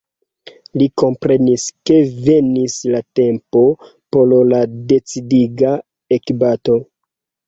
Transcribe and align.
Li 0.81 0.85
komprenis, 1.01 1.65
ke 1.89 1.97
venis 2.27 2.77
la 2.93 3.01
tempo 3.19 3.61
por 4.17 4.33
la 4.53 4.63
decidiga 4.93 5.75
ekbato. 6.19 6.79